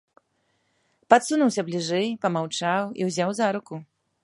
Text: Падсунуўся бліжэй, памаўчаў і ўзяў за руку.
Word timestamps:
Падсунуўся 1.13 1.61
бліжэй, 1.67 2.07
памаўчаў 2.25 2.83
і 3.03 3.11
ўзяў 3.11 3.29
за 3.41 3.55
руку. 3.59 3.75